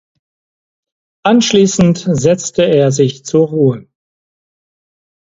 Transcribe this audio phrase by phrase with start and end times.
[1.23, 3.87] Anschließend setzte er sich zur Ruhe.